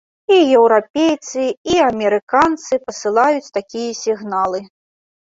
[0.35, 1.43] І еўрапейцы,
[1.73, 4.59] і амерыканцы пасылаюць такія сігналы.